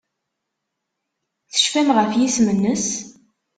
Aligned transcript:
Tecfam 1.51 1.89
ɣef 1.97 2.11
yisem-nnes? 2.15 2.85